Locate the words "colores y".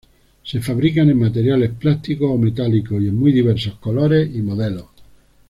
3.75-4.41